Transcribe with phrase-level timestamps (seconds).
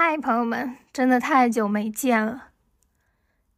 [0.00, 2.50] 嗨，朋友们，真的太久没见了。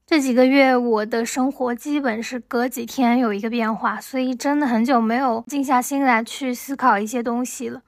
[0.07, 7.83] 这几个月我的生活基本是隔几天有一个变化，所以真的很久没有静下心来去思考一些东西了。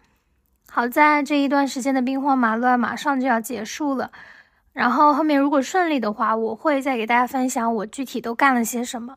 [0.69, 4.13] 好在这一段时间的兵荒马乱马上就要结束了，
[4.75, 9.17] 然后后面如果顺利的话，我会再给大家分享我具体都干了些什么。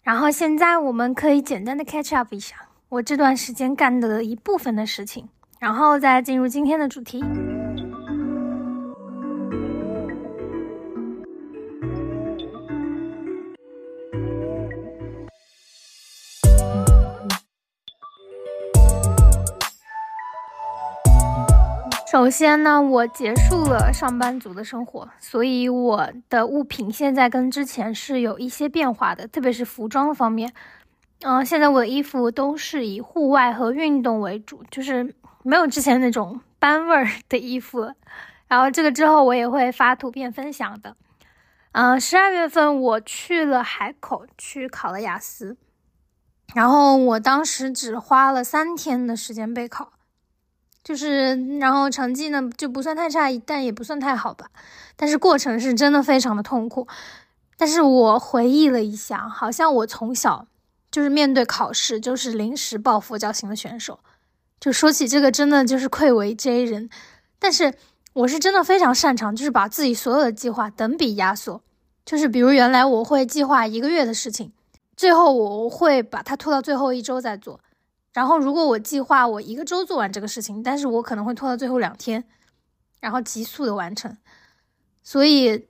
[0.00, 2.56] 然后现在我们可以简单的 catch up 一下
[2.88, 5.28] 我这段时间干的一部分的事情，
[5.58, 7.22] 然后再进入今天的主题。
[22.26, 30.52] 首先呢，我结束了上班族的生活，所以我的物品现在跟之前是有一些变化的，特别是服装方面。
[31.20, 37.94] 嗯，现在我的衣服都是以户外和运动为主，就是没有之前那种班味儿的衣服了。
[38.48, 40.96] 然后这个之后我也会发图片分享的。
[41.70, 45.56] 嗯，十二月份我去了海口去考了雅思，
[46.56, 49.92] 然后我当时只花了三天的时间备考。
[50.86, 54.46] 就是，然后成绩呢就不算太差，但也不算太好吧。
[54.94, 56.86] 但是过程是真的非常的痛苦。
[57.56, 60.46] 但是我回忆了一下，好像我从小
[60.88, 63.98] 就是面对考试就是临时抱佛脚型的选手。
[64.60, 66.88] 就说起这个，真的就是愧为 J 人。
[67.40, 67.74] 但是
[68.12, 71.60] 我是真的非常擅长，就是把自己所有的计划等比压缩。
[72.04, 74.52] 就是比如原来我会计划一个月的事情，
[74.96, 77.58] 最后我会把它拖到最后一周再做。
[78.16, 82.24] 然后，如果我计划我一个周做完这个事情，但是我可能会拖到最后两天，
[82.98, 84.16] 然后急速的完成。
[85.02, 85.68] 所以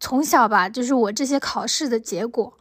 [0.00, 2.56] 从小吧，就是我这些考试的结果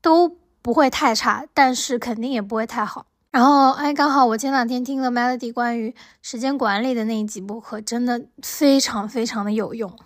[0.00, 0.28] 都
[0.60, 3.06] 不会太差，但是肯定也不会太好。
[3.30, 9.96] 然后，哎，刚好我前两天听了 Melody 关于时间管理的那一集播客，真的非常非常的有用，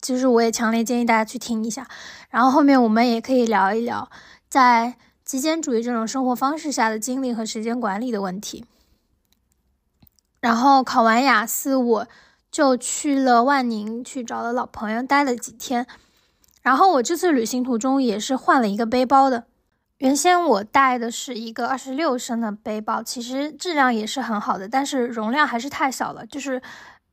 [0.00, 1.88] 就是我也强烈建议大家去听一下。
[2.30, 4.08] 然后后面我们也可以聊一聊
[4.48, 4.94] 在。
[5.28, 8.64] 极简主义这种生活方式下的精力和时间管理的问题。
[10.40, 12.08] 然后考完雅思，我
[12.50, 15.86] 就去了万宁，去找了老朋友待了几天。
[16.62, 19.44] 然后我这次旅行途中也是换了一个背包的。
[19.98, 26.62] 原先我带的是一个二十六升的背包，其实质量也是很好的，但是容量还是太小了，就是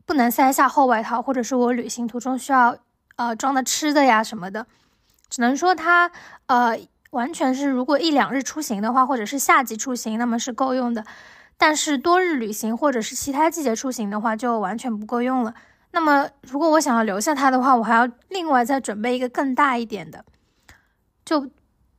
[0.06, 2.78] 不能塞下厚外套，或者是我旅行途中需要
[3.18, 4.66] 呃装的吃的呀什么的，
[5.30, 6.10] 只能说它
[6.46, 6.80] 呃。
[7.16, 11.06] 完全是，如果一两日出行的话，或者是夏季出行，那么是够用的。
[11.58, 15.54] 但是多日旅行或者是其他季节出行的话，就完全不够用了。
[15.92, 20.26] 那么如果我想要留下它的话，我还要另外再准备一个更大一点的，
[21.24, 21.50] 就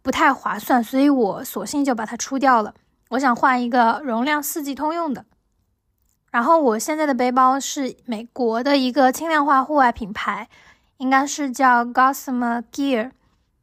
[0.02, 0.84] 不太划算。
[0.84, 2.74] 所以我索性就把它出掉了。
[3.08, 5.24] 我想换一个容量四季通用的。
[6.30, 10.50] 然后我现在的背包是美国的一个轻量化户外品牌，
[10.98, 13.12] 应该是叫 Gossamer Gear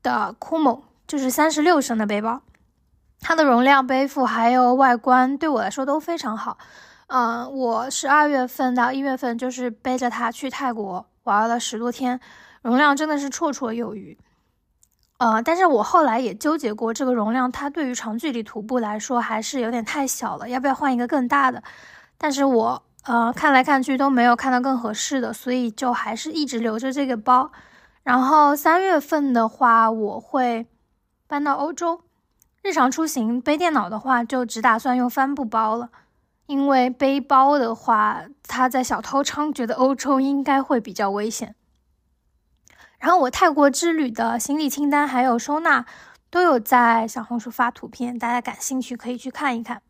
[0.01, 0.81] 的 Kumo。
[1.13, 2.41] 就是三十六升的背包，
[3.19, 6.57] 它的容量、背负还有外观对我来说都非常好。
[7.05, 12.19] 嗯，我十二月份到一月份就是背着它去泰国玩了十多天，
[12.63, 14.17] 容量真的是绰绰有余。
[15.19, 21.61] 呃，但是我后来也纠结过，这个容量它对于长距离徒步来说还是有点太小了，要不要换一个更大的？
[22.17, 27.51] 但是我呃看来看去都没有看到更合适的，所以就还是一直留着这个包。
[28.01, 30.65] 然后三月份的话，我会。
[31.33, 32.01] 搬到欧洲，
[32.61, 35.89] 日常出行背电脑的话，就只打算用帆布包了。
[36.45, 41.55] 因为背包的话，它在小偷猖獗的欧洲应该会比较危险。
[42.99, 45.87] 然后我泰国之旅的行李清单还有收纳
[46.29, 49.81] 都有在小红书发图片，大家感兴趣可以去看一看。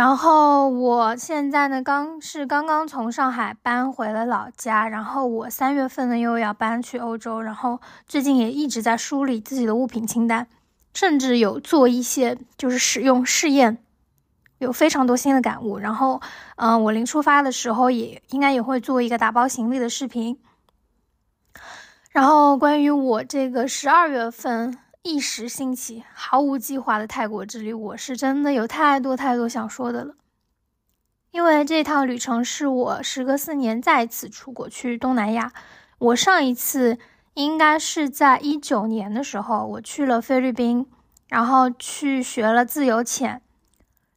[0.00, 10.46] 然后我现在呢，刚是刚刚从上海搬回了老家，然后我三月份呢又要搬去欧洲，然后最近也一直在梳理自己的物品清单，
[10.94, 13.76] 甚至有做一些就是使用试验，
[14.56, 15.78] 有非常多新的感悟。
[15.78, 16.22] 然后，
[16.56, 20.40] 嗯，我临出发的时候也应该也会做一个打包行李的视频。
[22.10, 24.78] 然后关于我这个十二月份。
[25.02, 30.14] 一时兴起，毫无计划的泰国之旅，我是真的有太多太多想说的了。
[31.30, 35.52] 因为这趟旅程是我时隔四年再次出国去东南亚。
[35.98, 36.98] 我上一次
[37.32, 40.86] 应该是在一九年的时候，我去了菲律宾，
[41.28, 43.40] 然后去学了自由潜。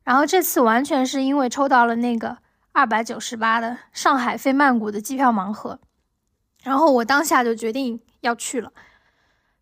[0.03, 2.39] 然后这次完全是因为抽到了那个
[2.74, 5.80] 二百九十八的上海飞曼谷的机票盲盒，
[6.62, 8.74] 然后我当下就决定要去了。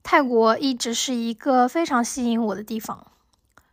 [0.03, 3.05] 泰国一直是一个非常吸引我的地方。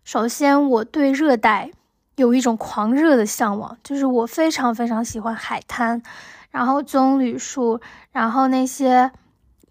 [0.04, 1.70] 首先，我对热带
[2.16, 6.02] 有一种狂热的向往，就是我非常非常喜欢海滩，
[6.50, 7.80] 然后棕榈树，
[8.12, 9.10] 然后那些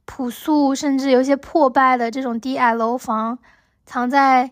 [0.05, 3.39] 朴素甚至有些破败的这种低矮楼房，
[3.85, 4.51] 藏在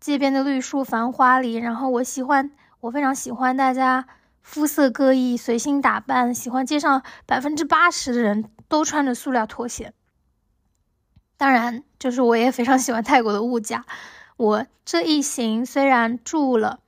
[0.00, 1.54] 街边的绿树繁花里。
[1.54, 2.50] 然后我喜欢，
[2.80, 4.06] 我非常喜欢大家
[4.42, 9.92] 肤色各异，随性打扮，喜欢街上百分之八十的人都穿着塑料拖鞋。
[11.36, 13.84] 当然，就是我也非常喜欢泰国的物价。
[14.36, 16.80] 我这一行虽然住了。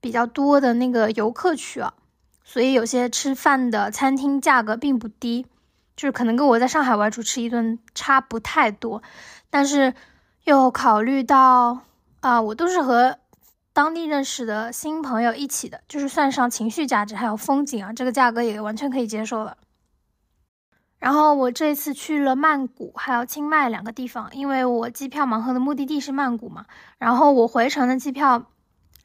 [0.00, 1.94] 比较多的那个游客区啊，
[2.44, 5.46] 所以有些吃饭的餐厅价格并不低，
[5.96, 9.02] 就是可能跟我在上海外出吃一顿差不太多，
[9.48, 9.94] 但是
[10.44, 11.78] 又考虑到
[12.20, 13.16] 啊，我都是和
[13.72, 19.56] 当地认识的新朋友一起的，就是算上情绪价值还有风景啊，这个价格也完全可以接受了。
[21.04, 26.64] 然后我这次去了曼谷还有清迈两个地方，因为我机票盲盒的目的地是曼谷嘛，
[26.96, 28.46] 然后我回程的机票。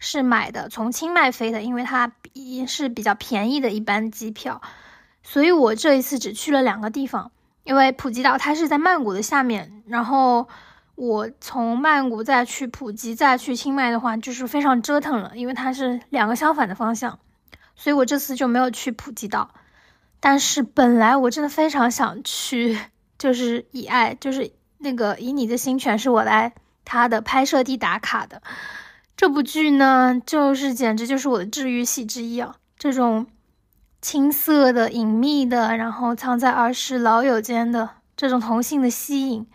[0.01, 4.61] 是买的从清迈飞的，因为它比是比较便宜的一班机票，
[5.23, 7.31] 所以我这一次只去了两个地方。
[7.65, 10.47] 因为普吉岛它是在曼谷的下面，然后
[10.95, 17.19] 我从曼谷再去普吉再去清迈的话，就是非常折腾了，因为它是两个相反的方向，
[17.75, 19.53] 所以我这次就没有去普吉岛。
[20.19, 22.79] 但是本来我真的非常想去，
[23.17, 28.41] 就是以爱，就是那个以你的心全是我来他的拍摄地打卡的。
[29.15, 32.55] 这部剧呢，就是简直就是我的治愈系之一啊！
[32.77, 33.27] 这种
[34.01, 39.45] 青涩的、隐秘的，然后藏在儿时老友间的这种同性的吸引，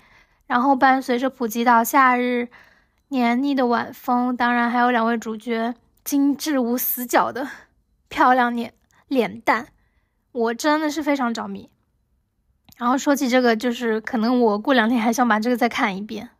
[0.47, 2.51] 然后伴随着普吉岛夏日
[3.09, 5.75] 黏腻的晚风，当然还有两位主角
[6.05, 7.49] 精致无死角的
[8.11, 8.75] 漂亮脸
[9.09, 9.69] 脸蛋，
[10.35, 11.71] 我真的是非常着迷。
[12.77, 16.31] 然后说起这个，就是可能我过两天还想把这个再看一遍。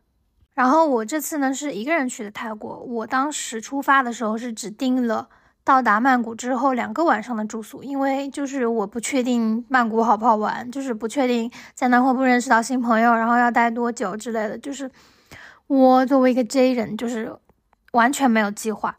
[0.53, 2.79] 然后我这次呢是一个人去的泰国。
[2.79, 5.29] 我当时出发的时候是只订了
[5.63, 14.57] 到达曼谷之后两个晚上的住宿，因为就是我不确定曼谷好不好玩，就是不确定在那会不认识到新朋友，然后要待多久之类的。
[14.57, 14.91] 就是
[15.67, 17.33] 我作为一个 J 人，就是
[17.93, 18.97] 完全没有计划。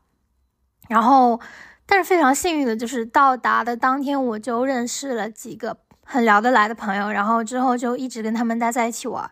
[0.88, 1.38] 然后，
[1.86, 9.30] 但是非常幸运的就是到达的当天我就认识了几个很聊得来的朋友，然后之后就一直跟他们待在一起玩。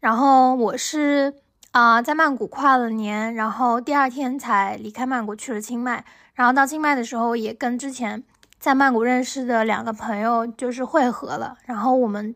[0.00, 1.34] 然后我是。
[1.72, 6.02] 啊，在曼谷跨了年，然后第二天才离开曼谷去了清迈。
[6.32, 8.24] 然后到清迈的时候，也跟之前
[8.58, 11.58] 在曼谷认识的两个朋友就是汇合了。
[11.66, 12.34] 然后我们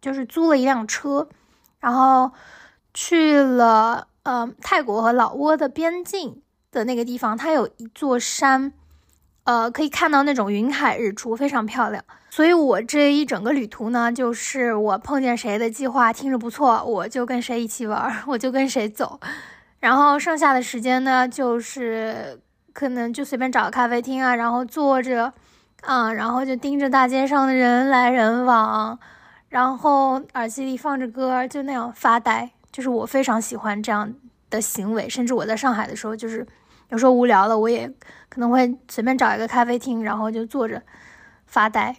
[0.00, 1.28] 就是租了一辆车，
[1.78, 2.32] 然后
[2.92, 8.72] 去了呃泰国和老挝的边境的那个地方，它有一座山。
[9.44, 12.04] 呃，可以看到那种云海日出，非常漂亮。
[12.28, 19.18] 所以，我这一整个旅途呢，就是我碰见谁的计划听着不错，我就跟谁一起玩，我就跟谁走。
[19.80, 22.38] 然后剩下的时间呢，就是
[22.72, 25.32] 可能就随便找个咖啡厅啊，然后坐着，
[25.80, 28.96] 啊，然后就盯着大街上的人来人往，
[29.48, 32.48] 然后耳机里放着歌，就那样发呆。
[32.70, 34.14] 就是我非常喜欢这样
[34.50, 36.46] 的行为，甚至我在上海的时候，就是
[36.90, 37.92] 有时候无聊了，我也。
[38.30, 40.82] 可能会随便找一个咖啡厅，然后就坐着
[41.44, 41.96] 发呆。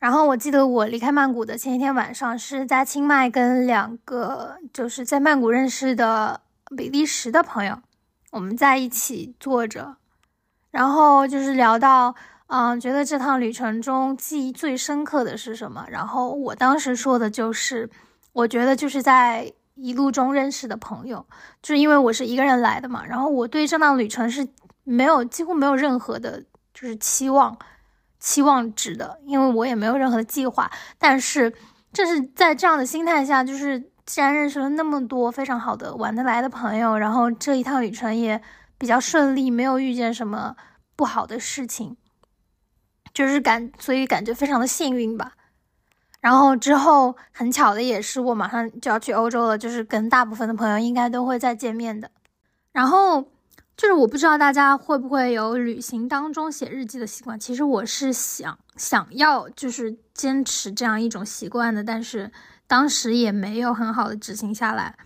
[0.00, 6.40] 然后我记得我离开曼谷的前一天晚上，是在清迈跟两个就是在曼谷认识的
[6.76, 7.78] 比利时的朋友，
[8.30, 9.96] 我们在一起坐着，
[10.70, 12.14] 然后就是聊到，
[12.46, 15.84] 嗯，觉得这趟旅程中记忆最深刻的是什么？
[15.88, 17.88] 然后我当时说的就是，
[18.32, 21.26] 我觉得就是在一路中认识的朋友，
[21.62, 24.48] 就是因为我是一个人来的嘛，然后我对这趟旅程是。
[24.90, 26.42] 没有，几乎没有任何的，
[26.74, 27.56] 就是期望、
[28.18, 30.68] 期望值的，因为我也没有任何的计划。
[30.98, 31.54] 但是，
[31.92, 38.42] 正是在这样的心态下，就是既然认识了那么多非常好的、玩得来的朋友，然后这一趟旅程也
[38.78, 40.56] 比较顺利，没有遇见什么
[40.96, 41.96] 不好的事情，
[43.14, 45.34] 就是感，所以感觉非常的幸运吧。
[46.20, 52.10] 然后之后很巧的也是，我马上就要去欧洲了，就是跟大部分的朋友应该都会再见面的。
[52.72, 53.26] 然后。
[53.80, 62.30] 就是我不知道大家会不会有旅行当中写日记的习惯，其实我是想想要就是坚持这样一种习惯的，但是
[62.66, 64.98] 当时也没有很好的执行下来。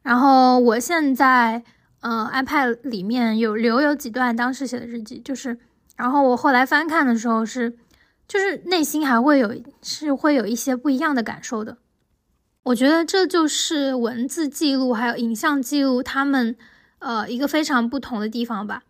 [0.00, 1.62] 然后我现在，
[2.00, 5.58] 呃，iPad 里面有留有几段当时写的日记，就是，
[5.94, 7.76] 然后我后来翻看的时候是，
[8.26, 11.76] 就是内心还会有是会有一些不一样的感受的。
[12.62, 16.56] 我觉得这就是文字记录还有影像记录他们。
[17.06, 18.82] 呃，一个非常不同的地方吧，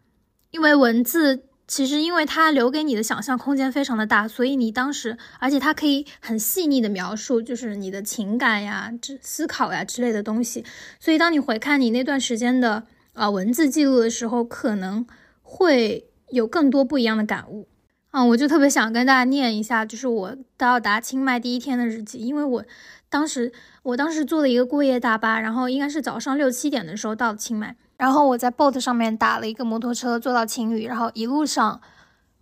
[0.50, 10.64] 因为文字其实因为它留给你的想象空间非常的大，所以你当时，而且它可以很细腻的描述，就是你的情感呀、之思考呀之类的东西，
[10.98, 15.06] 所以当你回看你那段时间的呃文字记录的时候，可能
[15.42, 17.68] 会有更多不一样的感悟。
[18.12, 22.64] 啊，我就特别想跟大家念一下，就是我到达清迈第一天的日记，因为我
[23.10, 31.80] 当时我当时坐了一个过夜大巴，然后应该是早上六七点的时候到了清迈，然后我在 boat 上面打了一个摩托车坐到青旅，然后一路上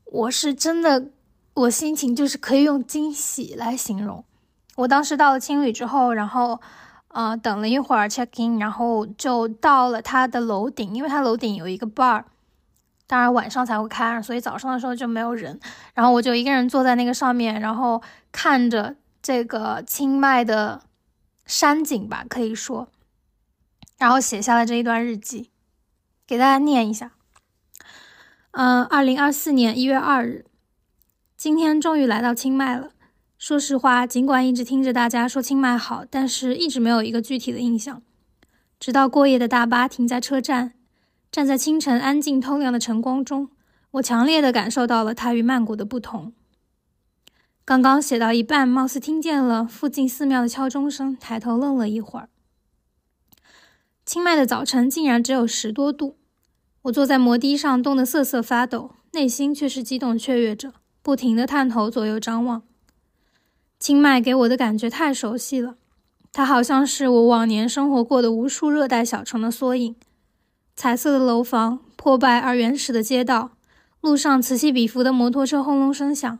[0.06, 1.06] 我是真的，
[1.54, 4.24] 我心情就是可以用惊喜来形容。
[4.76, 6.60] 我当时到了青旅之后，然后
[7.08, 12.24] 呃等了一会儿 check in，然后就到了他的楼顶，因为他楼顶有一个 bar。
[13.06, 15.60] 当然晚上才会开，所以早上的时候就没有人。
[15.92, 20.80] 然后我就一个人坐在那个上面，然后看着这个清迈的
[21.44, 22.88] 山景吧，可以说，
[24.04, 25.50] 然后写下了这一段日记，
[26.26, 27.12] 给大家念一下。
[28.50, 30.44] 嗯，二零二四年一月二日，
[31.38, 32.90] 今天终于来到清迈了。
[33.38, 38.02] 说实话，尽管一直听着大家说清迈好，但是一直没有一个具体的印象。
[38.78, 40.74] 直到过夜的大巴停在车站。
[41.32, 43.48] 站在清晨安静透亮的晨光中，
[43.92, 46.34] 我强烈的感受到了它与曼谷的不同。
[47.64, 52.28] 刚刚写到一半，貌似听见了附近寺庙的敲钟声，抬头愣了一会儿。
[54.04, 56.16] 清迈的早晨竟然只有十多度，
[56.82, 62.62] 我坐在摩的上，冻得瑟瑟发抖，内心却是激动雀跃着，不停地探头左右张望。
[63.78, 65.76] 清迈给我的感觉太熟悉了，
[66.32, 69.96] 它好像是我往年生活过的无数热带小城的缩影。
[70.76, 73.52] 彩色的楼房，破败而原始的街道，
[74.02, 76.38] 路上此起彼伏的摩托车轰隆声响。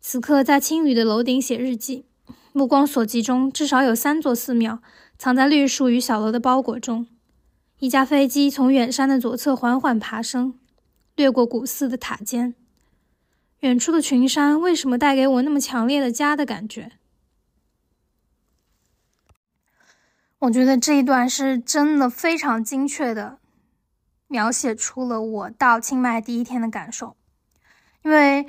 [0.00, 2.04] 此刻在青旅的楼顶写日记，
[2.52, 4.80] 目光所及中至少有三座寺庙，
[5.18, 7.08] 藏在绿树与小楼的包裹中。
[7.80, 10.58] 一架飞机从远山的左侧缓缓爬升，
[11.16, 12.54] 掠过古寺的塔尖。
[13.60, 16.92] 远处的群山为什么带给我那么强烈的家的感觉？
[20.38, 23.38] 我觉得这一段是真的非常精确的
[24.28, 27.16] 描写出了我到清迈第一天的感受，
[28.02, 28.46] 因为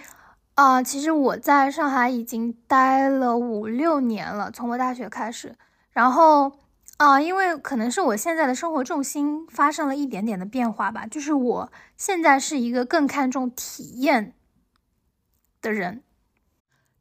[0.54, 5.56] 啊，其实我在上海已经待了五六年了，从我大学开始，
[6.00, 6.54] 然后
[6.96, 14.34] 啊，因为可能是我现在的生活重心发生了一点点的变化吧，就是我现在是一个更看重体验
[15.62, 16.02] 的人。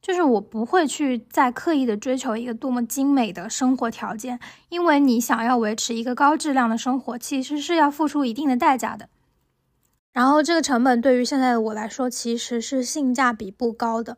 [0.02, 9.08] 就是我不会去再刻意的追求一个多么精美的生活条件，因为你想要维持一个高质量的生活，其实是要付出一定的代价的。
[10.12, 14.16] 然后这个成本对于现在的我来说，其实是性价比不高的，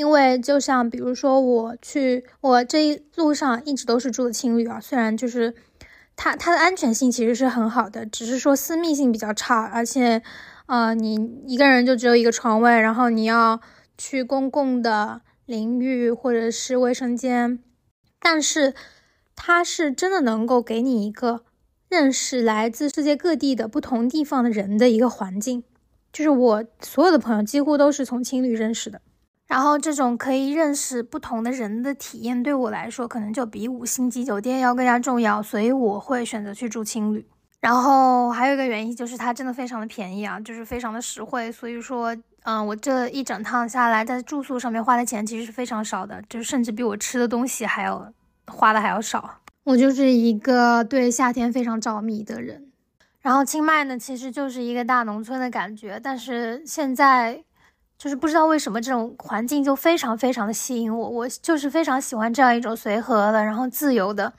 [0.00, 5.54] 因为就像比如说我去，我这一路上一直都是住的青旅啊，虽然就是
[6.16, 10.22] 它它的安全性其实是很好的，只是说私密性比较差，而且
[10.66, 13.60] 呃你一个人就只有一个床位，然后你要。
[14.02, 17.58] 去公共的淋浴或者是卫生间，
[18.18, 18.72] 但是
[19.36, 21.44] 它是真的能够给你一个
[21.86, 25.64] 认识来自世界各地的不同地方的人的一个环境。
[26.10, 29.02] 就是我所有的朋友几乎都是从青旅认识的，
[29.50, 37.26] 然后这种可以认识不同的人的体验对我来说，可能就比五星级酒店要更加重要，所以我会选择去住青旅。
[37.60, 42.16] 然后还有一个原因就是它真的非常的便宜啊，就是非常的实惠，所以说。
[42.44, 48.10] 嗯，我这一整趟下来，在住宿上面花的钱其实是非常少的，就甚至比我吃的东西还要
[48.46, 49.42] 花的还要少。
[49.64, 52.68] 我就是一个对夏天非常着迷的人。
[53.20, 57.44] 然后清迈呢，其实就是一个大农村的感觉，但是现在
[58.00, 64.32] 就是不知道为什么这种环境就非常非常的吸引我，我就是非常喜欢这样一种随和的，然后自由的，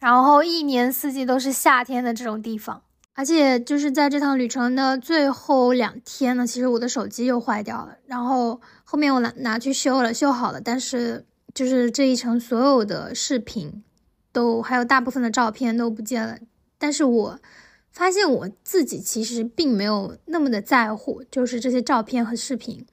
[0.00, 2.82] 然后一年四季都是夏天的这种地方。
[3.14, 11.24] 而且就是在这趟旅程的最后两天呢，其实我的手机又坏掉了，然后后面我拿拿去修了，修好了，但是
[11.54, 13.84] 就是这一程所有的视频，
[14.32, 16.36] 都还有大部分的照片都不见了。
[16.78, 17.38] 但是我
[17.98, 22.86] 发现我自己其实并没有那么的在乎，就是这些照片和视频，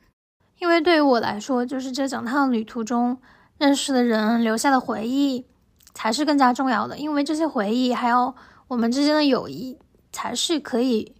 [0.58, 3.18] 因为对于我来说，就是这整趟旅途中
[3.60, 5.46] 认识的人留下的回忆，
[5.94, 8.34] 才是更加重要的，因为这些回忆还有
[8.70, 9.78] 我们之间的友谊。
[10.16, 11.14] 才是可以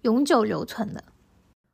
[0.00, 1.04] 永久留存的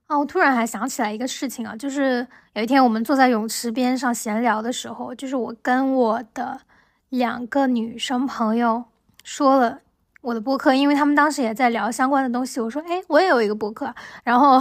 [0.08, 0.18] 啊！
[0.18, 6.62] 我突然还想起来一个事情啊，就是有一天我们坐在泳池边上闲聊的时候，就是我跟我的
[7.10, 8.86] 两个女生朋友
[9.22, 9.82] 说了
[10.20, 12.60] 我的播客，因为他们当时也在聊相关的东西。
[12.60, 13.94] 我说：“哎，我也有一个播客。”
[14.24, 14.60] 然后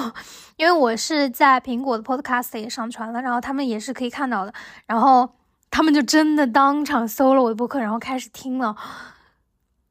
[0.55, 4.53] 因为我是在苹果的 Podcast 也上传了，然后他们也是可以看到的。
[4.85, 5.29] 然后
[5.69, 8.75] 他们就真的当场搜了我的播客，然后开始听了，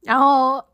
[0.02, 0.64] 然后。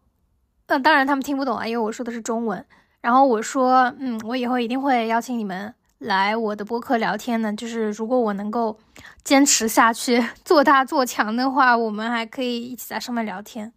[0.68, 2.64] 那当然，他们听不懂啊，因为我说的是中文。
[3.02, 7.52] 然后我说，嗯，我以后一定会邀请你们来我的播客聊天的。
[7.52, 8.78] 就是如果我能够
[9.22, 13.74] 坚持下去，做大做强的话，我们还可以一起在上面聊天。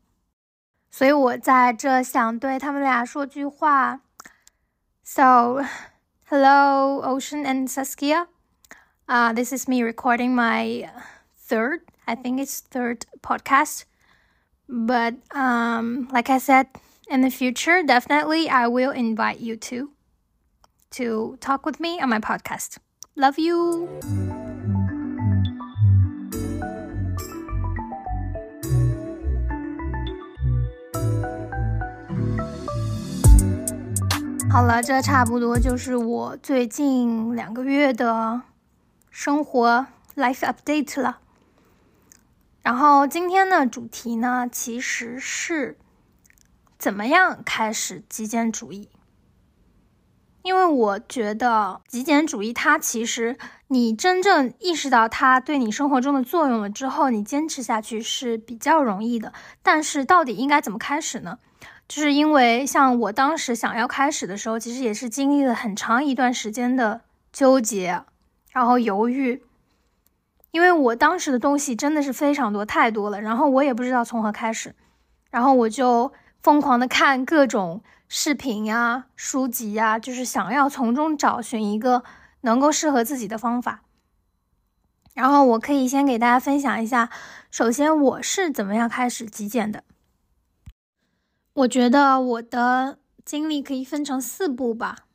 [0.95, 4.01] 所以我在这想对他们俩说句话：
[5.05, 5.65] So,
[6.29, 8.27] hello, Ocean and Saskia.
[9.07, 10.89] Uh, this is me recording my
[11.49, 13.85] third, I think it's third podcast.
[14.69, 16.67] But um, like I said,
[17.09, 19.91] in the future, definitely I will invite you to
[20.93, 22.79] to talk with me on my podcast.
[23.17, 24.44] Love you.
[34.56, 38.42] 好了，这差不多就是我最近两个月的
[39.10, 39.86] 生活
[40.16, 41.20] life update 了。
[42.62, 45.78] 然后今天的主题呢，其实是
[46.80, 48.88] 怎么样开始极简主义。
[50.42, 59.34] 因为我觉得极简主义它其实你真正意识到它对你生活中的作用了之后，你坚持下去是比较容易的。
[59.62, 61.40] 但是到底应该怎么开始呢？
[61.88, 67.02] 就是因为像我当时想要开始的时候，其实也是经历了很长一段时间的
[67.32, 68.04] 纠结，
[68.52, 69.44] 然后犹豫。
[70.52, 74.74] 因为我当时的东西真的是非常多，太多了，然后我也不知道从何开始，
[75.30, 82.04] 然后我就疯狂的看各种视频呀、书籍呀，就是想要从中找寻一个
[82.42, 83.82] 能够适合自己的方法。
[85.14, 87.10] 然后我可以先给大家分享一下，
[87.52, 89.84] 首先我是怎么样开始极简的。
[91.56, 95.06] 我觉得我的经历可以分成四步吧。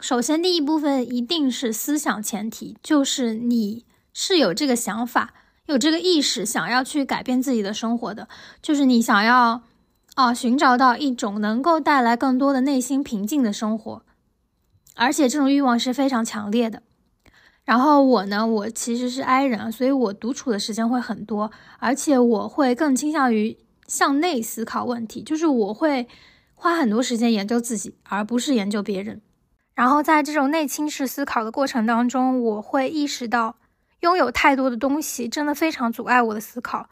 [0.00, 5.32] 首先，第一部分一定是思想前提，就是你是有这个想法、
[5.64, 8.28] 有这个意识，想要去改变自己的生活的，
[8.60, 9.62] 就是你想要
[10.14, 14.02] 啊，寻找到一种能够带来更多的内心平静的生活，
[14.94, 16.82] 而且这种欲望是非常强烈的。
[17.64, 23.56] 然后我呢，我其实是 I 人，所以我独处的时间会很多，而且我会更倾向于。
[23.86, 26.08] 向内思考问题，就是我会
[26.54, 29.20] 花很多时间研究自己，而不是研究别人。
[29.74, 33.56] 然后在这种内倾式思考的过程当中，我会意识到，
[34.00, 36.88] 拥有太多的东西真的非常阻碍我的思考，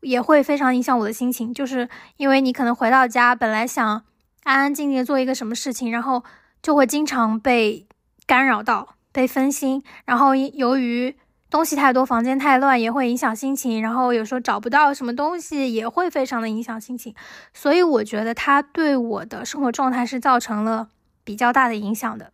[0.00, 1.52] 也会非常影响我的心情。
[1.52, 4.04] 就是因为你可能回到家，本来想
[4.44, 6.22] 安安静静做一个什么事情，然后
[6.62, 7.86] 就会经常被
[8.26, 9.82] 干扰到，被分心。
[10.04, 11.16] 然后由于
[11.50, 13.82] 东西太多，房间太乱，也会影响心情。
[13.82, 17.12] 然后有时候找不到什么东西，也会非常的影响心情。
[17.52, 20.88] 所以我觉得它对我的生活状态是造成了
[21.24, 22.32] 比较大的影响的。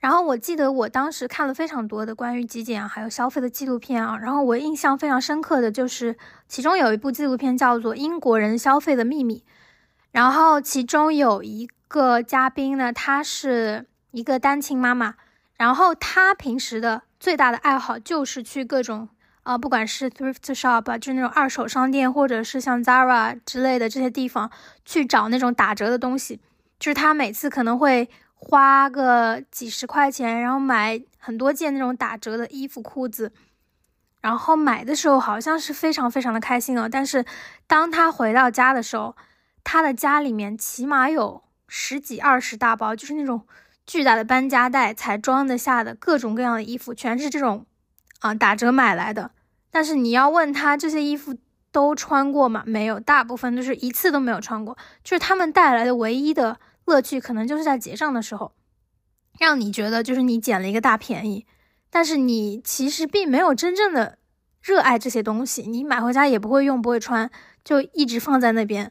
[0.00, 4.18] 然后我记得我当时看了非常多的关于极简啊，还有消费的纪录片啊。
[4.18, 6.16] 然后我印象非常深刻的就是，
[6.48, 9.38] 其中有一部纪录片叫做《英国人消费的秘密》。
[10.10, 15.14] 然后其中有一个嘉宾呢，她是一个单亲妈妈，
[15.56, 17.02] 然后她平时的。
[17.18, 19.08] 最大的爱好就是去各种
[19.42, 24.50] 啊，不管是 thrift shop，就是那种二手商店，或者是像 Zara 之类的这些地方
[24.84, 26.40] 去找那种打折的东西。
[26.78, 33.32] 就是他每次可能会花个几十块钱，然后买很多件那种打折的衣服、裤子。
[34.20, 37.24] 然后买的时候好像是非常非常的开心哦，但是
[37.66, 39.16] 当他回到家的时候，
[39.64, 43.46] 他的家里面起码有十几二十大包，就是那种。
[43.86, 47.64] 巨大的搬家袋才装得下的各种各样的衣服，全是这种
[48.18, 49.30] 啊打折买来的。
[49.70, 51.36] 但是你要问他这些衣服
[51.70, 52.64] 都穿过吗？
[52.66, 54.76] 没有，大部分都是一次都没有穿过。
[55.04, 58.52] 就是他们带来的唯一的乐趣，可能就是在结账的时候，
[59.38, 61.46] 让你觉得就是你捡了一个大便宜。
[61.88, 64.18] 但是你其实并没有真正的
[64.60, 67.30] 热爱这些东西，你买回家也不会用，不会穿，
[67.62, 68.90] 就一直放在那边。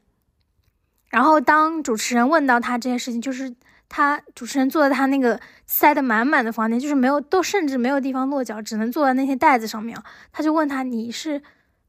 [1.09, 3.53] 然后当主持人问到他这件事情，就是。
[3.97, 9.97] 他主持人坐在他那个塞得满满的房间，就是没有都甚至没有地方落脚，只能坐在那些袋子上面。
[10.33, 11.41] 他就问他：“你是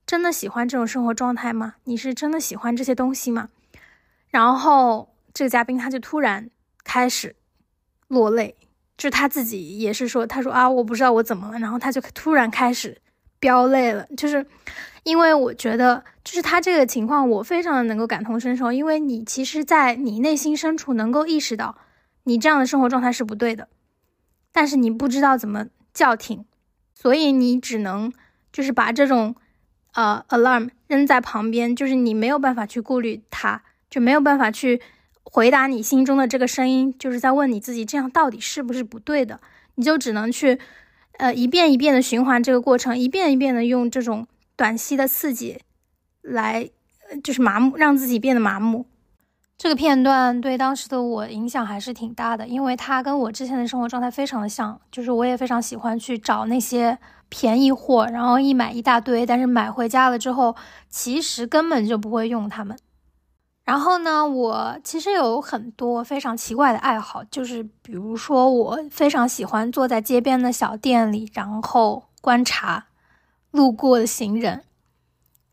[0.07, 1.75] 真的喜欢这种生活状态吗？
[1.83, 3.49] 你是真的喜欢这些东西吗？”
[4.31, 6.49] 然后这个嘉宾他就突然
[6.85, 7.35] 开始
[8.07, 8.55] 落泪，
[8.97, 12.97] 就是他自己也是说：“他说啊，我不知道我怎么了。”然后他就突然开始
[13.41, 14.47] 飙泪了，就是
[15.03, 21.77] 因为我觉得，就是他这个情况，我非常的能够感同身受，因为你其实，在你内心深处能够意识到。
[22.29, 23.69] 你这样的生活状态是不对的，
[24.51, 26.45] 但是你不知道怎么叫停，
[26.93, 28.13] 所以你只能
[28.53, 29.37] 就是把这种
[29.95, 34.83] 呃 alarm 扔在旁边，就是你没有办法去顾虑它，就没有办法去
[35.23, 39.41] 回答你心中的这个声音，就是在问你自己这样到底是不是不对的，
[39.77, 40.59] 你就只能去
[41.19, 45.61] 呃一遍一遍的循环这个过程，一遍一遍的用这种短期的刺激
[46.23, 46.69] 来
[47.23, 48.87] 就是麻木，让自己变得麻木。
[49.59, 56.99] 这个片段对当时的我影响还是挺大的，因为它跟我之前的生活状态非常的像，就是我也非常喜欢去找那些
[57.31, 60.55] 便宜货，然后一买一大堆，但是买回家了之后，
[60.91, 62.79] 其实根本就不会用它们。
[63.65, 72.89] 然后呢，我其实有很多非常奇怪的爱好，就是比如说我非常喜欢坐在街边的小店里，然后观察
[73.51, 74.63] 路过的行人。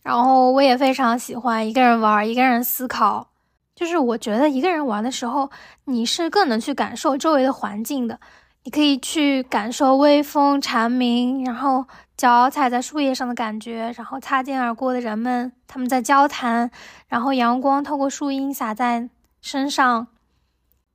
[0.03, 3.29] 然后我也非常喜欢一个人玩，一个人思考。
[3.75, 5.49] 就是我觉得一个人玩的时候，
[5.85, 8.19] 你是更能去感受周围的环境的。
[8.65, 16.71] 你可以去感受微风蝉鸣，然后脚踩在树叶上的感觉，然后擦肩而过的人们他们在交谈，
[17.09, 19.09] 然后阳光透过树荫洒在
[19.41, 20.07] 身上。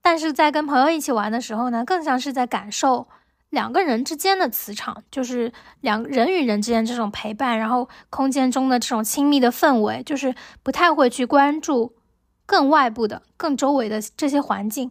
[0.00, 3.06] 但是在跟朋友一起玩的时候呢，更像是在感受
[3.50, 11.92] 两个人之间的磁场，就是两人与人之间这种陪伴，然后空间中的这种亲密的氛围，就是不太会去关注
[12.48, 14.90] 更外部的、更周围的这些环境。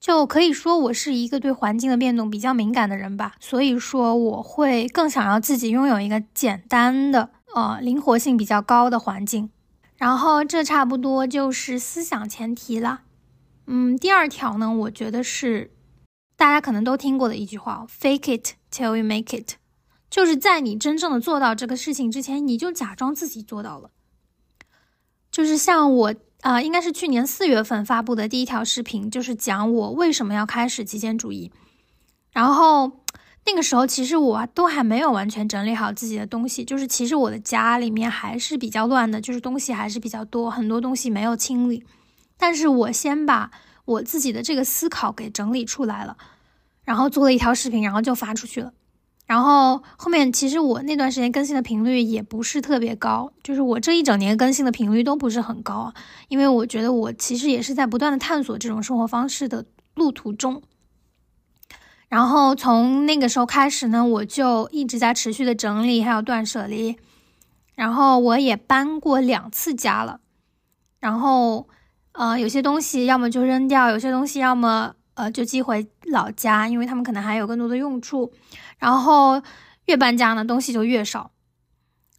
[0.00, 9.50] 就可以说我是一个对环境的变动比较敏感的人吧，所以说我会更想要自己拥有一个简单的、呃灵活性比较高的环境。
[9.96, 13.02] 然后这差不多就是思想前提了。
[13.66, 15.72] 嗯，第二条呢，我觉得是
[16.36, 19.56] 大家可能都听过的一句话：“Fake it till you make it”，
[20.08, 23.90] 就是在你真正的做到这个事情之前，你就假装自己做到了。
[25.30, 26.14] 就是像我。
[26.42, 31.50] 啊，应该是去年四月份发布的第一条视频，就是讲我为什么要开始极简主义。
[32.32, 32.92] 然后
[33.44, 41.84] 那个时候，其实我都还没有完全整理好自己的东西，就是其实我的家里面还是比较乱的，就是东西还是比较多，很多东西没有清理。
[42.36, 43.50] 但是我先把
[43.84, 46.16] 我自己的这个思考给整理出来了，
[46.84, 48.72] 然后做了一条视频，然后就发出去了。
[49.28, 55.92] 然后后面其实我那段时间更新的频率也不是特别高，就是我这一整年更新的频率都不是很高，
[56.28, 60.62] 因为我觉得我其实也是在不断的探索这种生活方式的路途中。
[62.08, 66.96] 然后从那个时候开始呢，我就一直在持续的整理，还有断舍离。
[67.74, 70.20] 然后我也搬过两次家了，
[71.00, 71.68] 然后
[72.12, 74.94] 呃有些东西要么就扔掉，有些东西要么。
[75.18, 78.32] 呃，就寄回老家，因为他们可能还有更多的用处。
[78.78, 79.42] 然后
[79.86, 81.30] 越搬家呢，东西就越少。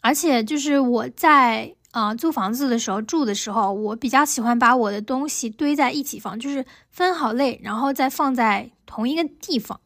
[0.01, 9.79] 而且就是我在啊租房子的时候住的时候，我比较喜欢把我的东西堆在一起放，就是分好类，然后再放在同一个地方，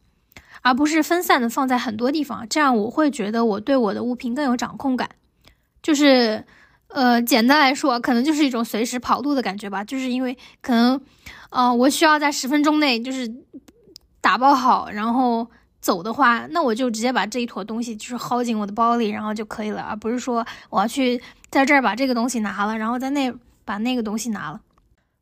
[0.62, 2.46] 而不是分散的放在很多地方。
[2.48, 5.08] 这样我会觉得我对我的物品更有掌控感。
[5.82, 6.44] 就是
[6.88, 9.82] 呃，简单来说，可能就是一种随时跑路的感觉吧。
[9.84, 11.00] 就是因为可能。
[11.50, 13.32] 啊，我需要在十分钟内就是
[14.20, 15.48] 打包好，然后
[15.84, 23.30] 走的话，那我就直接把这一坨东西就是薅进我的包里，然后就可以了，而不是说我要去在这儿把这个东西拿了，然后在那
[23.66, 24.62] 把那个东西拿了。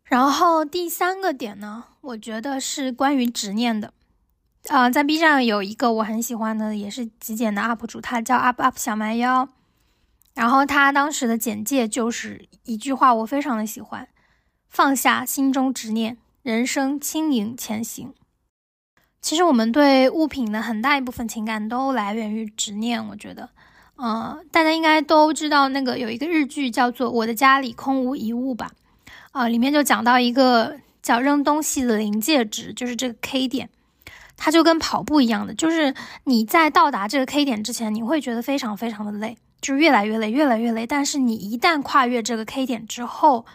[0.04, 3.92] 然后第三个点呢，我觉得是关于执念的。
[4.68, 9.48] 啊，在 B 站有一个我很喜欢的，也是极简的 UP 主，他叫 Up Up 小蛮腰，
[10.34, 14.06] 然后他当时的简介就是一句话，我非常的喜欢。
[14.68, 18.14] 放下心中执念，人生轻盈前行。
[19.22, 23.06] 其实我们对物品的很大一部分情感都来源于执念。
[23.06, 23.48] 我觉得，
[23.96, 28.72] 呃，大家应该都知道那个有一个日剧叫做《我的家里空无一物》吧？
[29.30, 33.70] 啊，里面就讲到一个叫扔东西的临界值，就是这个 K 点，
[34.36, 40.84] 它就跟跑步一样的，就是你在到达这个 K 点之前，你会觉得非常非常的累，就越来越累，越来越累。
[40.84, 43.46] 但是你一旦跨越这个 K 点之后，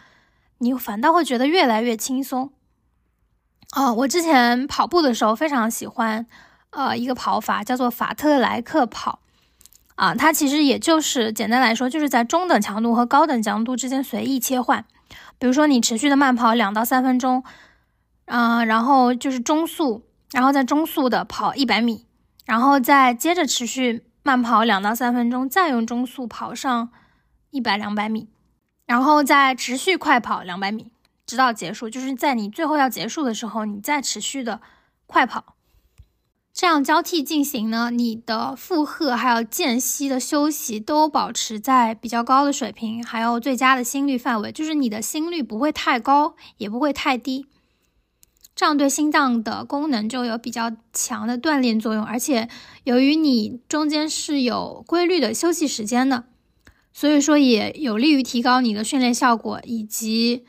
[0.58, 2.50] 你反倒会觉得越来越轻松，
[3.76, 6.26] 哦，我之前跑步的时候非常喜欢，
[6.70, 9.20] 呃，一个跑法叫做法特莱克跑，
[9.94, 14.84] 啊，它其实也就是简单来说，就是在中等强度和高等强度之间随意切换。
[15.38, 17.44] 比如说你持续的慢跑两到三分钟，
[18.24, 20.02] 嗯，然后就是中速，
[20.32, 22.06] 然后在中速的跑一百米，
[22.46, 26.88] 然后再接着持续慢跑两到三分钟，再用中速跑上
[27.50, 28.28] 一百两百米。
[28.86, 30.90] 然后再持续快跑两百米，
[31.28, 31.88] 直到结束。
[31.88, 34.60] 就是在你最后要结束的时候，你再持续的
[35.06, 35.54] 快跑，
[36.52, 47.46] 这样交替进行呢，你的负荷还有间隙的休息都保持在比较高的水平，还有最佳的心率范围，就是你的心率不会太高，也不会太低，
[48.56, 52.02] 这样对心脏的功能就有比较强的锻炼作用。
[52.02, 52.48] 而且
[52.84, 56.24] 由于你中间是有规律的休息时间的。
[56.90, 60.44] 所以说也有利于提高你的训练效果，以及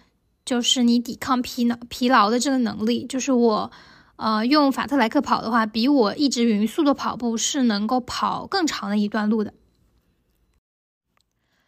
[0.45, 3.05] 就是你抵抗疲劳疲劳的这个能力。
[3.05, 3.71] 就是我，
[4.15, 9.53] 呃，用法特莱克跑的话，比我一直匀速的跑步是能够跑更长的一段路的。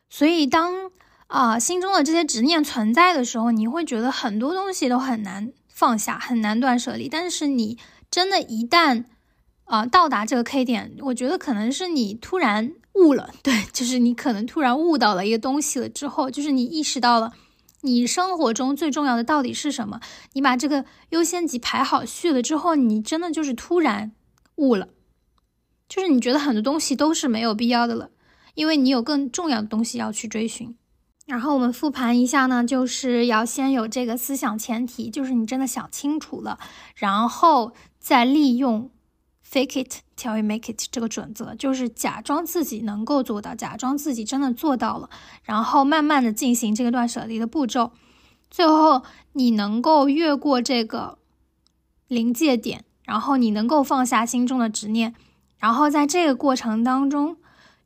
[0.10, 0.92] 所以当
[1.28, 7.08] 啊心中的这些执念存在的时候，你会觉得很多东西都很难放下，很难断舍离。
[7.08, 7.78] 但是你
[8.10, 9.06] 真的，一旦
[9.66, 12.74] 啊到达这个 K 点，我觉得可能是你突然。
[12.94, 17.32] 悟了， 对，就是你可能突然悟到了一个东西了之后，就是你意识到了，
[17.82, 20.00] 你生活中最重要的到底是什么？
[20.34, 24.12] 你把这个优先级排好序了之后，你真的就是突然
[24.56, 24.89] 悟了，
[25.89, 28.12] 就是你觉得很多东西都是没有必要的了，
[28.54, 30.76] 因为你有更重要的东西要去追寻。
[31.26, 36.60] 然后我们复盘一下呢，就是要先有这个思想前提，就是你真的想清楚了，
[36.96, 38.91] 然后再利用
[39.48, 45.10] fake it till you make it 这个准则，就是假装自己能够做到，假装自己真的做到了，
[45.44, 47.92] 然后慢慢的进行这个断舍离的步骤，
[48.50, 49.04] 最后
[49.34, 51.18] 你能够越过这个
[52.08, 55.16] 临界点，然后你能够放下心中的执念，
[55.58, 57.38] 然后在这个过程当中，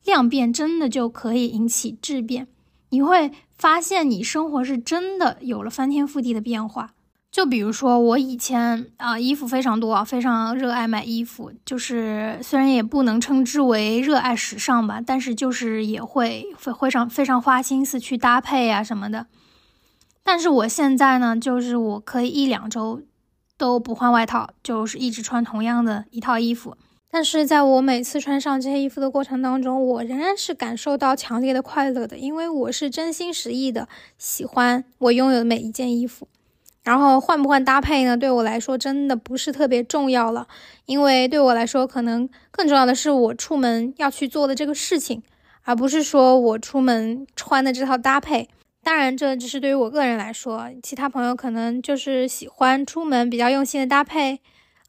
[0.03, 2.47] 量变真的就可以引起质变。
[2.89, 6.94] 你会发现，你生活是真的有了翻天覆地的变化。
[7.35, 19.25] 就比如说，我以前啊，衣服非常多，非常热爱买衣服，就是虽然也不能称之为热爱时尚吧，但是就是也会会非常非常花心思去搭配啊什么的。
[20.23, 23.01] 但是我现在呢，就是我可以一两周
[23.57, 26.77] 都不换外套，就是一直穿同样的一套衣服。
[27.11, 36.29] 但是在我每次穿上这些衣服的过程当中，我仍然是感受到强烈的快乐的，因为我是真心实意的喜欢我拥有的每一件衣服。
[36.85, 38.15] 然后换不换搭配呢？
[38.15, 40.47] 对我来说真的不是特别重要了，
[40.85, 45.23] 因为对我来说，可能更重要的是我出门要去做的这个事情，
[45.63, 48.47] 而不是说我出门穿的这套搭配。
[48.83, 54.39] 当然，这只是对于我个人来说，其他朋友可能就是喜欢出门比较用心的搭配。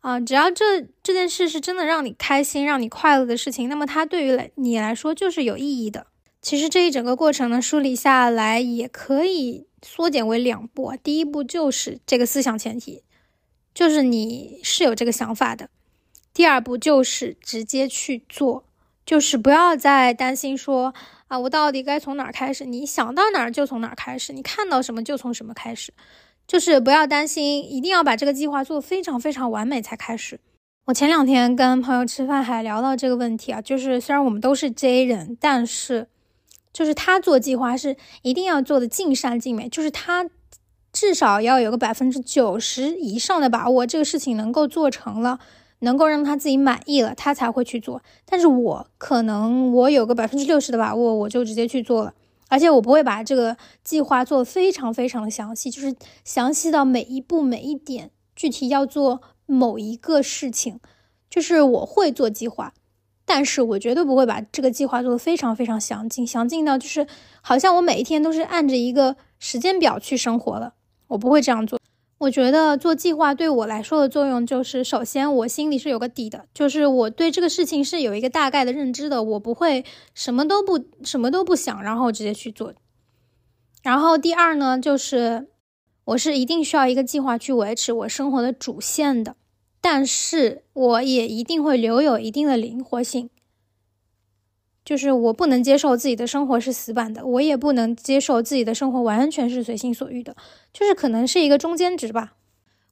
[0.02, 6.06] 啊，只要这这件事是真的让你开心、让你快乐的事情，那么它对于来你来说就是有意义的。
[6.46, 10.92] 其实这一整个过程呢，梳理下来也可以缩减为两步。
[11.02, 13.02] 第一步就是这个思想前提，
[13.74, 15.66] 就是你是有这个想法的；
[16.32, 18.64] 第二步就是直接去做，
[19.04, 20.94] 就是不要再担心说
[21.26, 22.64] 啊，我到底该从哪儿开始？
[22.64, 25.92] 你想到哪儿就从哪儿开始，你看到什么就从什么开始。
[26.46, 30.38] 就是不要担心，一定要把这个计划做非常非常完美才开始。
[30.84, 36.06] 我前两天跟朋友吃饭还聊到这个问题啊，就是虽然我们都是 J 人，但是
[36.76, 40.28] 就是他做计划是一定要做的尽善尽美，就是他
[40.92, 45.38] 至少要有个百分之九十以上的把握，这个事情能够做成了，
[45.78, 48.02] 能够让他自己满意了，他才会去做。
[48.26, 52.12] 但是我可能我有个百分之六十的把握，我就直接去做了。
[52.48, 60.78] 而且我不会把这个计划做非常非常的详细，就是详细到每一步每一点，具体要做某一个事情，
[61.30, 62.74] 就是我会做计划，
[63.26, 67.06] 但是我绝对不会把这个计划做的非常非常详尽，详尽到就是
[67.42, 70.72] 好像我每一天都是按着一个时间表去生活了，
[71.08, 71.78] 我不会这样做。
[72.18, 79.84] 我觉得做计划对我来说的作用就是，首先我心里是有个底的，就是我对这个事情是有一个大概的认知的，我不会
[80.14, 82.72] 什么都不什么都不想，然后直接去做。
[83.82, 85.48] 然后第二呢，就是
[86.04, 89.36] 我是一定需要一个计划去维持我生活的主线的，
[89.80, 93.30] 但是我也一定会留有一定的灵活性。
[94.84, 100.36] 就是我不能接受自己的生活是死板的，我也不能接受自己的生活完全是随心所欲的，
[100.72, 102.34] 就是可能是一个中间值吧。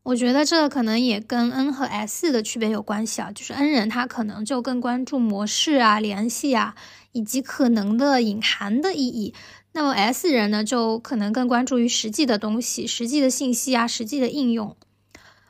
[0.03, 6.75] 我觉得这可能也跟 N 和 S 的区别有关系啊，就是 N 人他可能就更关注模式啊、联系啊，
[7.13, 9.33] 以及可能的隐含的意义。
[9.73, 14.77] 那么 S 人呢，就可能更关注于实际的东西、实际的信息啊、实际的应用。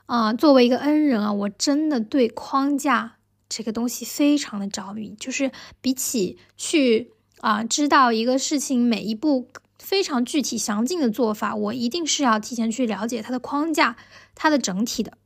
[0.06, 3.16] 啊，作为一个 N 人啊，我真的对框架。
[3.46, 13.96] 这个东西非常的着迷，就是比起去啊知道一个事情每一步非常具体详尽的做法，我一定是要提前去了解它的框架、
[14.34, 15.18] 它的整体的。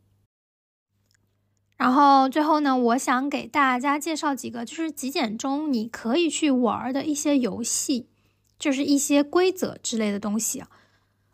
[1.76, 8.08] 然后最后呢，我想给大家介绍几个，就是极简中你可以去玩的一些游戏，
[8.58, 10.68] 就是一些规则之类的东西啊。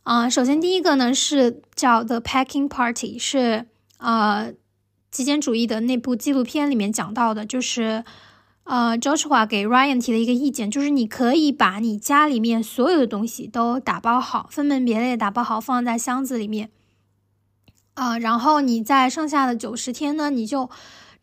[0.04, 3.66] 啊，首先第一个呢是叫 The Packing Party，是
[3.98, 4.54] 呃。
[5.10, 8.02] 极简主义的那部纪录片里面讲到的，就是，
[8.64, 16.68] 呃，Joshua 给 Ryan 提的一个意见，就是你可以把你家里面所有的东西都打包好，分门别类打包好，放在箱子里面，
[17.94, 20.68] 啊，然后你在剩下的九十天呢，你就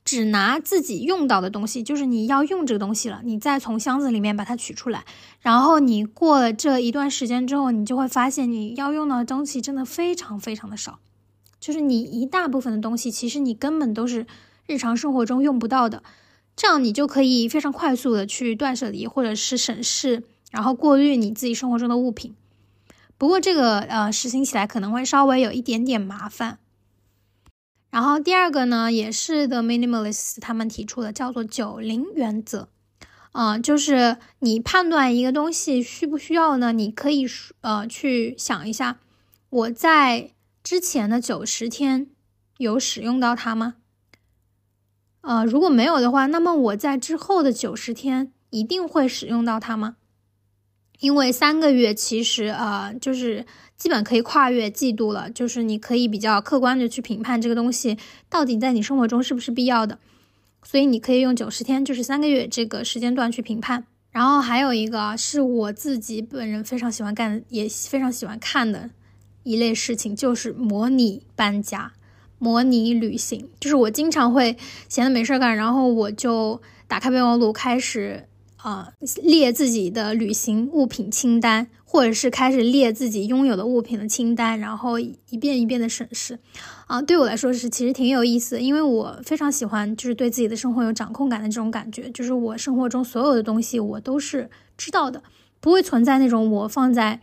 [0.04, 5.06] 只拿自己用到的东西，就是你要用这个东西了，你再从箱子里面把它取出来，
[5.40, 11.00] 然后你过了这一段时间之后，你就会发现你要用到的东西真的非常非常的少。
[11.60, 14.26] 就是你一大部分的东西，其实你根本都是
[14.66, 16.02] 日常生活中用不到的，
[16.56, 22.34] 这样你就可以非常快速的去断舍离，或者是审视，然后过滤你自己生活中的物品。
[23.20, 26.58] 不过这个呃实行起来可能会稍微有一点点麻烦。
[27.92, 32.70] 然后第二个呢，也是 The Minimalists 他们提出的，叫做九零原则。
[33.34, 36.72] 嗯，就是你判断一个东西需不需要呢？
[36.72, 37.26] 你可以
[37.62, 39.00] 呃去想一下，
[39.50, 40.32] 我在
[40.64, 42.08] 之前的九十天
[42.58, 43.76] 有使用到它吗？
[45.22, 49.98] 呃，如果没有的话，那么我在之后的九十天一定会使用到它吗？
[51.00, 53.46] 因为三个月其实呃就是
[53.82, 57.98] 基本可以跨越季度了，就是你可以比较客观的去评判这个东西
[58.30, 59.98] 到底在你生活中是不是必要的。
[60.62, 63.86] 所以你可以用九十天，就是三个月这个时间段去评判。
[64.12, 68.92] 然后还有一个是我自己本人非常喜欢干，也非常喜欢看的
[69.42, 71.94] 一类事情，就是模拟搬家、
[72.38, 73.50] 模拟旅行。
[73.60, 74.56] 就是我经常会
[74.88, 78.28] 闲的没事干，然后我就打开备忘录开始。
[78.58, 86.40] 啊，列自己的旅行物品清单，或者是开始列自己拥有的物品的清单，然后一遍一遍的审视。
[86.88, 95.22] 啊，对我来说是其实挺有意思的，因为我非常喜欢就是对自己的生活有掌控感的这种感觉，就是我生活中所有的东西我都是知道的，
[95.60, 97.20] 不会存在那种我放在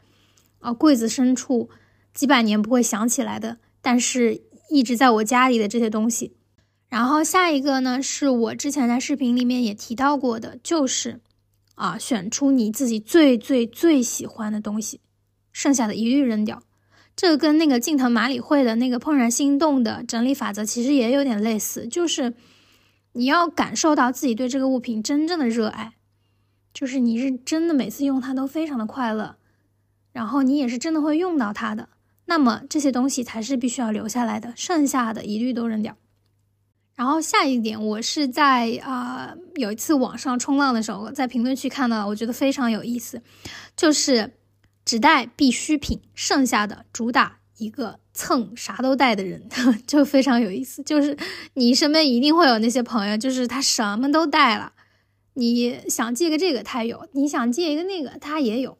[0.58, 1.70] 啊柜子深处
[2.12, 6.34] 几百年不会想起来的，但是一直在我家里的这些东西。
[6.90, 11.20] 然后下一个呢，是我之前在视频里面也提到过的，就是。
[11.78, 15.00] 啊，选出你自己最最最喜欢的东西，
[15.52, 16.60] 剩下的一律扔掉。
[17.14, 22.34] 这个跟那个近藤麻里惠的那个怦然心动的整理法则其实也有点类似，就是
[23.12, 25.94] 你要感受到自己对这个物品真正的热爱，
[26.74, 29.36] 就是你是真的每次用它都非常的快乐，
[30.12, 31.88] 然后你也是真的会用到它的，
[32.26, 35.96] 那么这些东西才是必须要留下来的，剩下的一律都扔掉。
[36.98, 43.22] 然后下一点，我是在啊有一次网上冲浪的时候，在评论区看到，我觉得非常有意思，
[43.76, 44.32] 就是
[44.84, 49.48] 只带必需品，剩下的主打一个蹭啥都带的人，
[49.86, 50.82] 就非常有意思。
[50.82, 51.16] 就是
[51.54, 54.72] 你身边一定会有那些朋友，就是他什么都带了，
[55.34, 58.76] 你想借个这个他有，你想借一个那个他也有。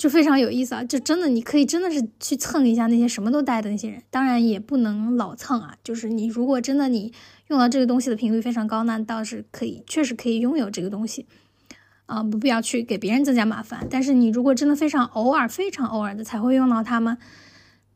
[0.00, 0.82] 就非常有意思啊！
[0.82, 5.76] 就真的，你可以真的是去蹭一下那些什么都带的那些人，当然也不能老蹭啊。
[5.84, 7.12] 就是你如果真的你
[7.48, 11.26] 用到这个东西的频率非常高，那倒是可以，确实可以拥有这个东西，
[12.06, 13.86] 啊，不必要去给别人增加麻烦。
[13.90, 17.18] 但是你如果真的非常偶尔、非常偶尔的才会用到它们，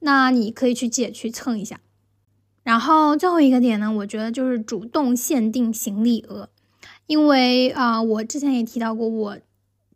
[0.01, 1.81] 那你可以去借去蹭一下。
[2.65, 6.51] 然后最后一个点呢，我觉得就是主动限定行李额，
[7.07, 9.39] 因为啊，我之前也提到过我。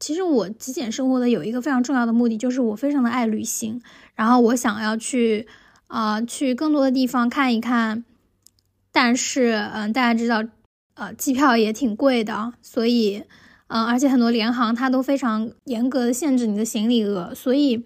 [0.00, 3.80] 其实我极简生活的有一个非常重要的目的，就是我非常的爱旅行，
[4.14, 5.48] 然后我想要去，
[5.88, 8.04] 啊，去更多的地方看一看。
[8.92, 10.44] 但是，嗯，大家知道，
[10.94, 13.24] 呃，机票也挺贵的，所以，
[13.66, 17.84] 嗯，而且很多联航它都非常严格的限制你的行李额，所以，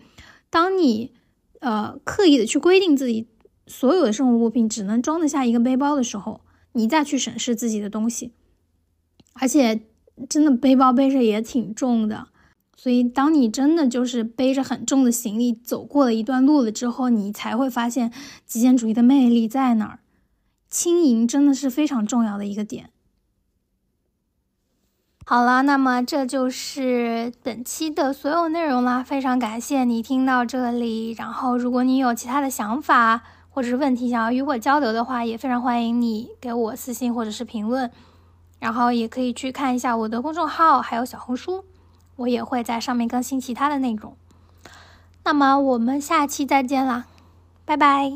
[0.50, 1.12] 当你，
[1.60, 3.26] 呃，刻意的去规定自己
[3.66, 8.32] 所有的生活物品只能装得下一个背包的时候，你再去审视自己的东西，
[9.32, 9.82] 而且。
[10.28, 12.28] 真的背包背着也挺重的，
[12.76, 18.12] 所以当你真的就是背着很重的行李走过了一段路了之后，你才会发现
[18.46, 19.98] 极简主义的魅力在哪儿。
[20.68, 22.90] 轻盈真的是非常重要的一个点。
[25.24, 31.12] 好了，那么这就是本期的所有内容啦，非常感谢你听到这里。
[31.12, 37.90] 然后，如果你有其他的想法或者是问题想要与我交流的话，也非常欢迎你给我私信或者是评论。
[38.62, 41.64] 然后也可以去看一下我的公众号，还有小红书，
[42.14, 44.16] 我也会在上面更新其他的内容。
[45.24, 47.06] 那么我们下期再见啦，
[47.64, 48.12] 拜拜。